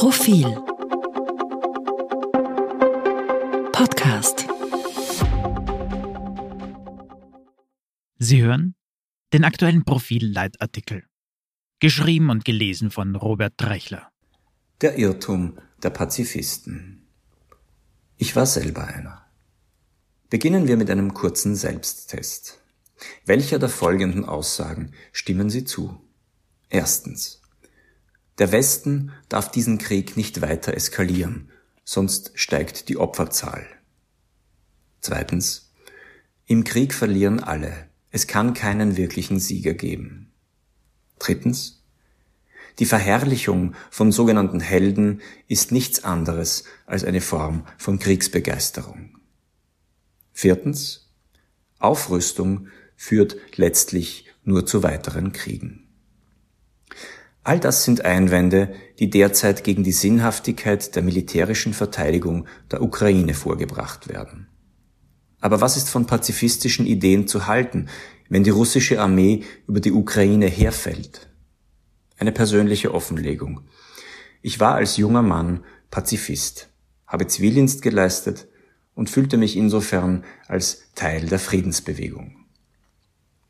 Profil 0.00 0.46
Podcast 3.70 4.46
Sie 8.18 8.40
hören 8.40 8.76
den 9.34 9.44
aktuellen 9.44 9.84
Profil-Leitartikel. 9.84 11.04
Geschrieben 11.80 12.30
und 12.30 12.46
gelesen 12.46 12.90
von 12.90 13.14
Robert 13.14 13.52
Drechler. 13.58 14.10
Der 14.80 14.96
Irrtum 14.96 15.58
der 15.82 15.90
Pazifisten. 15.90 17.06
Ich 18.16 18.34
war 18.34 18.46
selber 18.46 18.86
einer. 18.86 19.26
Beginnen 20.30 20.66
wir 20.66 20.78
mit 20.78 20.88
einem 20.88 21.12
kurzen 21.12 21.54
Selbsttest. 21.54 22.58
Welcher 23.26 23.58
der 23.58 23.68
folgenden 23.68 24.24
Aussagen 24.24 24.94
stimmen 25.12 25.50
Sie 25.50 25.64
zu? 25.64 26.00
Erstens. 26.70 27.39
Der 28.40 28.52
Westen 28.52 29.12
darf 29.28 29.50
diesen 29.50 29.76
Krieg 29.76 30.16
nicht 30.16 30.40
weiter 30.40 30.72
eskalieren, 30.72 31.50
sonst 31.84 32.32
steigt 32.34 32.88
die 32.88 32.96
Opferzahl. 32.96 33.66
Zweitens. 35.02 35.74
Im 36.46 36.64
Krieg 36.64 36.94
verlieren 36.94 37.40
alle. 37.40 37.90
Es 38.10 38.26
kann 38.26 38.54
keinen 38.54 38.96
wirklichen 38.96 39.38
Sieger 39.38 39.74
geben. 39.74 40.32
Drittens. 41.18 41.84
Die 42.78 42.86
Verherrlichung 42.86 43.74
von 43.90 44.10
sogenannten 44.10 44.60
Helden 44.60 45.20
ist 45.46 45.70
nichts 45.70 46.02
anderes 46.02 46.64
als 46.86 47.04
eine 47.04 47.20
Form 47.20 47.66
von 47.76 47.98
Kriegsbegeisterung. 47.98 49.18
Viertens. 50.32 51.10
Aufrüstung 51.78 52.68
führt 52.96 53.36
letztlich 53.56 54.24
nur 54.44 54.64
zu 54.64 54.82
weiteren 54.82 55.32
Kriegen. 55.32 55.79
All 57.42 57.58
das 57.58 57.84
sind 57.84 58.04
Einwände, 58.04 58.74
die 58.98 59.08
derzeit 59.08 59.64
gegen 59.64 59.82
die 59.82 59.92
Sinnhaftigkeit 59.92 60.94
der 60.94 61.02
militärischen 61.02 61.72
Verteidigung 61.72 62.46
der 62.70 62.82
Ukraine 62.82 63.34
vorgebracht 63.34 64.08
werden. 64.08 64.48
Aber 65.40 65.62
was 65.62 65.78
ist 65.78 65.88
von 65.88 66.06
pazifistischen 66.06 66.86
Ideen 66.86 67.26
zu 67.26 67.46
halten, 67.46 67.88
wenn 68.28 68.44
die 68.44 68.50
russische 68.50 69.00
Armee 69.00 69.44
über 69.66 69.80
die 69.80 69.92
Ukraine 69.92 70.46
herfällt? 70.46 71.30
Eine 72.18 72.32
persönliche 72.32 72.92
Offenlegung. 72.92 73.62
Ich 74.42 74.60
war 74.60 74.74
als 74.74 74.98
junger 74.98 75.22
Mann 75.22 75.64
Pazifist, 75.90 76.68
habe 77.06 77.26
Zivildienst 77.26 77.80
geleistet 77.80 78.48
und 78.94 79.08
fühlte 79.08 79.38
mich 79.38 79.56
insofern 79.56 80.24
als 80.46 80.92
Teil 80.94 81.26
der 81.26 81.38
Friedensbewegung. 81.38 82.39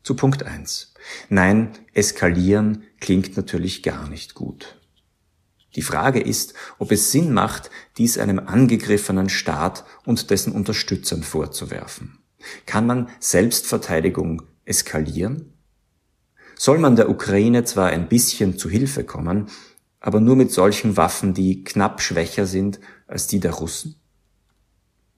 Zu 0.03 0.15
Punkt 0.15 0.43
eins: 0.43 0.93
Nein, 1.29 1.71
eskalieren 1.93 2.83
klingt 2.99 3.37
natürlich 3.37 3.83
gar 3.83 4.09
nicht 4.09 4.33
gut. 4.33 4.77
Die 5.75 5.81
Frage 5.81 6.19
ist, 6.19 6.53
ob 6.79 6.91
es 6.91 7.11
Sinn 7.11 7.33
macht, 7.33 7.69
dies 7.97 8.17
einem 8.17 8.39
angegriffenen 8.39 9.29
Staat 9.29 9.85
und 10.05 10.29
dessen 10.29 10.53
Unterstützern 10.53 11.23
vorzuwerfen. 11.23 12.19
Kann 12.65 12.85
man 12.85 13.09
Selbstverteidigung 13.19 14.41
eskalieren? 14.65 15.53
Soll 16.57 16.77
man 16.77 16.95
der 16.95 17.09
Ukraine 17.09 17.63
zwar 17.63 17.89
ein 17.89 18.09
bisschen 18.09 18.57
zu 18.57 18.69
Hilfe 18.69 19.03
kommen, 19.03 19.47
aber 19.99 20.19
nur 20.19 20.35
mit 20.35 20.51
solchen 20.51 20.97
Waffen, 20.97 21.33
die 21.33 21.63
knapp 21.63 22.01
schwächer 22.01 22.45
sind 22.45 22.79
als 23.07 23.27
die 23.27 23.39
der 23.39 23.53
Russen? 23.53 23.95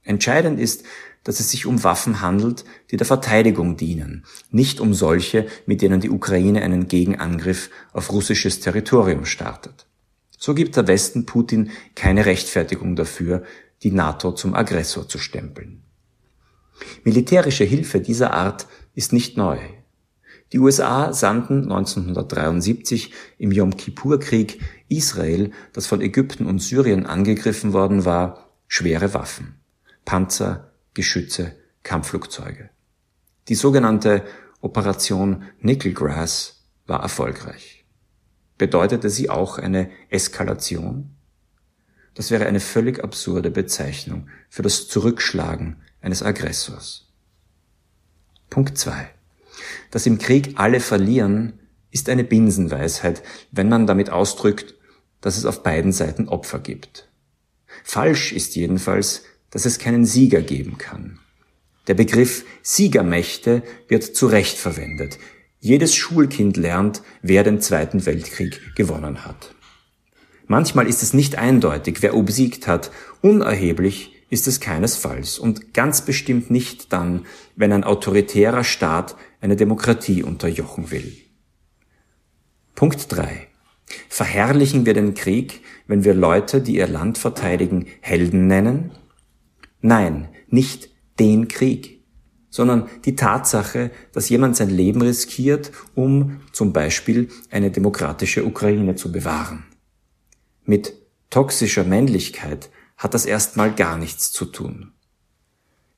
Entscheidend 0.03 0.59
ist, 0.59 0.83
dass 1.23 1.39
es 1.39 1.51
sich 1.51 1.65
um 1.65 1.83
Waffen 1.83 2.21
handelt, 2.21 2.65
die 2.91 2.97
der 2.97 3.07
Verteidigung 3.07 3.77
dienen, 3.77 4.25
nicht 4.51 4.79
um 4.79 4.93
solche, 4.93 5.47
mit 5.65 5.81
denen 5.81 6.01
die 6.01 6.09
Ukraine 6.09 6.61
einen 6.61 6.87
Gegenangriff 6.87 7.69
auf 7.93 8.11
russisches 8.11 8.59
Territorium 8.59 9.25
startet. 9.25 9.87
So 10.37 10.53
gibt 10.53 10.75
der 10.75 10.87
Westen 10.87 11.25
Putin 11.25 11.71
keine 11.95 12.25
Rechtfertigung 12.25 12.95
dafür, 12.95 13.43
die 13.83 13.91
NATO 13.91 14.33
zum 14.33 14.53
Aggressor 14.53 15.07
zu 15.07 15.17
stempeln. 15.17 15.83
Militärische 17.03 17.63
Hilfe 17.63 18.01
dieser 18.01 18.33
Art 18.33 18.67
ist 18.93 19.13
nicht 19.13 19.37
neu. 19.37 19.57
Die 20.51 20.59
USA 20.59 21.13
sandten 21.13 21.63
1973 21.63 23.11
im 23.37 23.51
Yom 23.51 23.75
Kippur-Krieg 23.75 24.59
Israel, 24.87 25.51
das 25.71 25.87
von 25.87 26.01
Ägypten 26.01 26.45
und 26.45 26.59
Syrien 26.59 27.05
angegriffen 27.05 27.73
worden 27.73 28.05
war, 28.05 28.49
schwere 28.67 29.13
Waffen. 29.13 29.55
Panzer, 30.05 30.72
Geschütze, 30.93 31.55
Kampfflugzeuge. 31.83 32.69
Die 33.47 33.55
sogenannte 33.55 34.23
Operation 34.61 35.43
Nickelgrass 35.59 36.63
war 36.85 37.01
erfolgreich. 37.01 37.85
Bedeutete 38.57 39.09
sie 39.09 39.29
auch 39.29 39.57
eine 39.57 39.89
Eskalation? 40.09 41.15
Das 42.13 42.31
wäre 42.31 42.45
eine 42.45 42.59
völlig 42.59 43.03
absurde 43.03 43.49
Bezeichnung 43.49 44.29
für 44.49 44.61
das 44.61 44.87
Zurückschlagen 44.87 45.81
eines 46.01 46.21
Aggressors. 46.21 47.11
Punkt 48.49 48.77
zwei: 48.77 49.09
Dass 49.89 50.05
im 50.05 50.19
Krieg 50.19 50.53
alle 50.55 50.79
verlieren, 50.79 51.59
ist 51.89 52.09
eine 52.09 52.23
Binsenweisheit, 52.23 53.23
wenn 53.51 53.69
man 53.69 53.87
damit 53.87 54.09
ausdrückt, 54.11 54.75
dass 55.21 55.37
es 55.37 55.45
auf 55.45 55.63
beiden 55.63 55.91
Seiten 55.91 56.27
Opfer 56.27 56.59
gibt. 56.59 57.09
Falsch 57.83 58.31
ist 58.31 58.55
jedenfalls, 58.55 59.23
dass 59.53 59.65
es 59.65 59.77
keinen 59.77 60.03
Sieger 60.03 60.41
geben 60.41 60.79
kann. 60.79 61.19
Der 61.87 61.93
Begriff 61.93 62.43
Siegermächte 62.63 63.61
wird 63.87 64.03
zu 64.03 64.25
Recht 64.25 64.57
verwendet. 64.57 65.19
Jedes 65.59 65.95
Schulkind 65.95 66.57
lernt, 66.57 67.03
wer 67.21 67.43
den 67.43 67.61
Zweiten 67.61 68.05
Weltkrieg 68.05 68.75
gewonnen 68.75 69.25
hat. 69.25 69.53
Manchmal 70.47 70.87
ist 70.87 71.03
es 71.03 71.13
nicht 71.13 71.37
eindeutig, 71.37 72.01
wer 72.01 72.15
obsiegt 72.15 72.67
hat. 72.67 72.91
Unerheblich 73.21 74.13
ist 74.29 74.47
es 74.47 74.59
keinesfalls 74.59 75.37
und 75.37 75.73
ganz 75.75 76.01
bestimmt 76.01 76.49
nicht 76.49 76.91
dann, 76.91 77.25
wenn 77.55 77.71
ein 77.71 77.83
autoritärer 77.83 78.63
Staat 78.63 79.15
eine 79.39 79.55
Demokratie 79.55 80.23
unterjochen 80.23 80.89
will. 80.89 81.15
Punkt 82.73 83.05
drei: 83.09 83.47
Verherrlichen 84.09 84.87
wir 84.87 84.95
den 84.95 85.13
Krieg, 85.13 85.61
wenn 85.85 86.03
wir 86.03 86.15
Leute, 86.15 86.59
die 86.59 86.77
ihr 86.77 86.87
Land 86.87 87.19
verteidigen, 87.19 87.85
Helden 88.01 88.47
nennen? 88.47 88.91
Nein, 89.85 90.29
nicht 90.47 90.89
den 91.19 91.49
Krieg, 91.49 92.01
sondern 92.49 92.87
die 93.03 93.17
Tatsache, 93.17 93.91
dass 94.13 94.29
jemand 94.29 94.55
sein 94.55 94.69
Leben 94.69 95.01
riskiert, 95.01 95.73
um 95.93 96.39
zum 96.53 96.71
Beispiel 96.71 97.27
eine 97.51 97.69
demokratische 97.69 98.45
Ukraine 98.45 98.95
zu 98.95 99.11
bewahren. 99.11 99.65
Mit 100.63 100.93
toxischer 101.29 101.83
Männlichkeit 101.83 102.69
hat 102.95 103.13
das 103.13 103.25
erstmal 103.25 103.75
gar 103.75 103.97
nichts 103.97 104.31
zu 104.31 104.45
tun. 104.45 104.93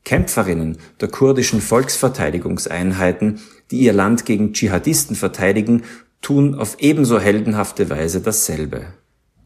Kämpferinnen 0.04 0.80
der 1.00 1.10
kurdischen 1.10 1.62
Volksverteidigungseinheiten, 1.62 3.40
die 3.70 3.82
ihr 3.82 3.94
Land 3.94 4.26
gegen 4.26 4.54
Dschihadisten 4.54 5.16
verteidigen, 5.16 5.84
tun 6.22 6.56
auf 6.56 6.78
ebenso 6.80 7.20
heldenhafte 7.20 7.92
Weise 7.92 8.22
dasselbe 8.22 8.88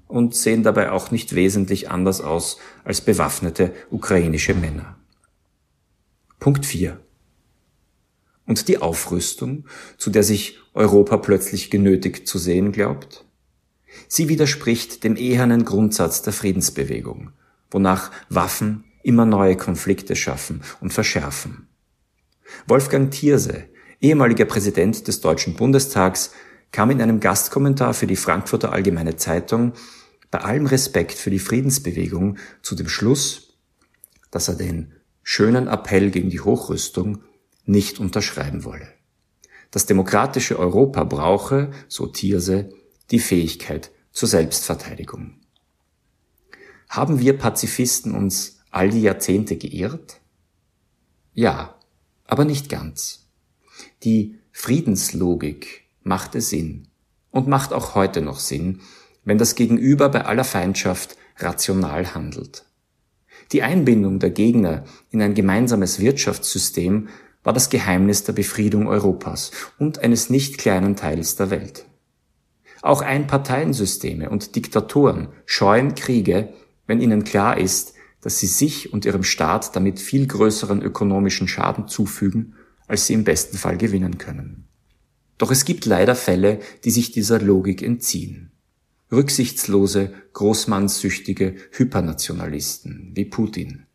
und 0.09 0.35
sehen 0.35 0.63
dabei 0.63 0.91
auch 0.91 1.11
nicht 1.11 1.35
wesentlich 1.35 1.89
anders 1.89 2.19
aus 2.19 2.57
als 2.83 2.99
bewaffnete 2.99 3.71
ukrainische 3.91 4.55
Männer. 4.55 4.97
Punkt 6.39 6.65
4. 6.65 6.99
Und 8.45 8.67
die 8.67 8.79
Aufrüstung, 8.79 9.65
zu 9.97 10.09
der 10.09 10.23
sich 10.23 10.57
Europa 10.73 11.17
plötzlich 11.17 11.69
genötigt 11.69 12.27
zu 12.27 12.39
sehen 12.39 12.71
glaubt? 12.71 13.23
Sie 14.07 14.29
widerspricht 14.29 15.03
dem 15.03 15.15
ehernen 15.15 15.63
Grundsatz 15.63 16.23
der 16.23 16.33
Friedensbewegung, 16.33 17.31
wonach 17.69 18.11
Waffen 18.29 18.85
immer 19.03 19.25
neue 19.25 19.57
Konflikte 19.57 20.15
schaffen 20.15 20.63
und 20.81 20.91
verschärfen. 20.91 21.67
Wolfgang 22.65 23.11
Thierse, 23.11 23.65
ehemaliger 24.01 24.45
Präsident 24.45 25.07
des 25.07 25.21
Deutschen 25.21 25.53
Bundestags, 25.53 26.31
kam 26.72 26.91
in 26.91 27.02
einem 27.02 27.19
Gastkommentar 27.19 27.94
für 27.94 28.07
die 28.07 28.16
Frankfurter 28.16 28.72
Allgemeine 28.72 29.16
Zeitung 29.16 29.74
bei 30.31 30.39
allem 30.42 30.68
Respekt 30.68 31.13
für 31.13 31.31
die 31.31 31.39
Friedensbewegung 31.39 32.38
zu 32.62 32.75
dem 32.75 32.88
Schluss, 32.88 33.57
dass 34.31 34.48
er 34.48 34.56
den 34.56 34.94
schönen 35.24 35.68
Appell 35.68 36.12
gegen 36.12 36.30
die 36.30 36.42
Hochrüstung 36.42 37.24
nicht 37.66 38.00
unterschreiben 38.00 38.63
wolle. 38.63 38.88
Das 39.71 39.86
demokratische 39.86 40.57
Europa 40.57 41.04
brauche, 41.04 41.71
so 41.88 42.07
Thierse, 42.07 42.69
die 43.12 43.19
Fähigkeit 43.19 43.92
zur 44.12 44.27
Selbstverteidigung. 44.27 45.39
Haben 46.89 47.19
wir 47.19 47.38
Pazifisten 47.38 48.15
uns 48.15 48.60
all 48.72 48.89
die 48.89 49.01
Jahrzehnte 49.01 49.57
geirrt? 49.57 50.22
Ja, 51.33 51.75
aber 52.25 52.45
nicht 52.45 52.69
ganz. 52.69 53.27
Die 54.04 54.39
Friedenslogik 54.51 55.88
machte 56.04 56.42
Sinn 56.42 56.88
und 57.31 57.48
macht 57.48 57.74
auch 57.74 57.96
heute 57.96 58.22
noch 58.22 58.40
Sinn, 58.40 58.81
wenn 59.24 59.38
das 59.38 59.56
Gegenüber 59.56 60.10
bei 60.10 60.25
aller 60.25 60.44
Feindschaft 60.44 61.18
rational 61.38 62.13
handelt. 62.13 62.66
Die 63.51 63.63
Einbindung 63.63 64.19
der 64.19 64.30
Gegner 64.30 64.84
in 65.10 65.22
ein 65.22 65.34
gemeinsames 65.34 66.00
Wirtschaftssystem 66.00 67.10
war 67.44 67.54
das 67.54 67.69
Geheimnis 67.69 68.24
der 68.24 68.34
Befriedung 68.34 68.88
Europas 68.88 69.51
und 69.78 70.00
eines 70.00 70.30
nicht 70.30 70.57
kleinen 70.57 70.96
Teils 70.96 71.36
der 71.36 71.50
Welt. 71.50 71.86
Auch 72.81 73.01
Einparteiensysteme 73.01 74.30
und 74.30 74.56
Diktatoren 74.56 75.30
scheuen 75.46 75.96
Kriege, 75.96 76.54
wenn 76.86 77.01
ihnen 77.01 77.24
klar 77.24 77.57
ist, 77.57 77.94
dass 78.22 78.40
sie 78.40 78.48
sich 78.48 78.94
und 78.94 79.06
ihrem 79.06 79.24
Staat 79.24 79.75
damit 79.75 80.00
viel 80.00 80.28
größeren 80.28 80.81
ökonomischen 80.81 81.48
Schaden 81.48 81.88
zufügen, 81.88 82.56
als 82.88 83.07
sie 83.07 83.13
im 83.13 83.24
besten 83.24 83.57
Fall 83.57 83.78
gewinnen 83.78 84.18
können. 84.18 84.69
Doch 85.39 85.51
es 85.51 85.65
gibt 85.65 85.86
leider 85.86 86.15
Fälle, 86.15 86.59
die 86.83 86.91
sich 86.91 87.12
dieser 87.12 87.41
Logik 87.41 87.81
entziehen. 87.81 88.51
Rücksichtslose, 89.12 90.13
großmannssüchtige 90.33 91.56
Hypernationalisten 91.71 93.13
wie 93.15 93.25
Putin, 93.25 93.88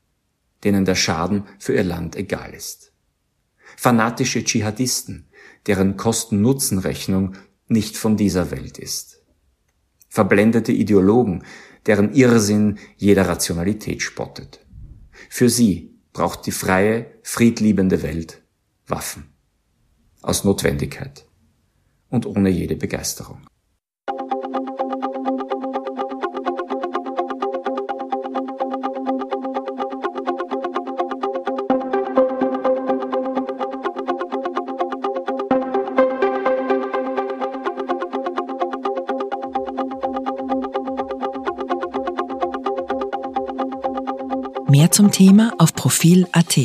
denen 0.64 0.85
der 0.85 0.96
Schaden 0.96 1.44
für 1.61 1.75
ihr 1.75 1.85
Land 1.85 2.17
egal 2.17 2.52
ist. 2.55 2.93
Fanatische 3.76 4.43
Dschihadisten, 4.43 5.29
deren 5.67 5.96
Kosten-Nutzen-Rechnung 5.96 7.35
nicht 7.69 7.96
von 7.96 8.17
dieser 8.17 8.50
Welt 8.50 8.79
ist. 8.79 9.23
Verblendete 10.08 10.73
Ideologen, 10.73 11.44
deren 11.87 12.14
Irrsinn 12.14 12.79
jeder 12.96 13.29
Rationalität 13.29 14.00
spottet. 14.00 14.61
Für 15.29 15.50
sie 15.50 15.94
braucht 16.14 16.46
die 16.46 16.52
freie, 16.52 17.06
friedliebende 17.23 18.02
Welt 18.02 18.41
Waffen. 18.87 19.26
Aus 20.23 20.44
Notwendigkeit 20.44 21.26
und 22.14 22.26
ohne 22.26 22.49
jede 22.49 22.76
Begeisterung. 22.76 23.38
Mehr 44.69 44.90
zum 44.90 45.10
Thema 45.10 45.52
auf 45.58 45.75
Profil.at. 45.75 46.58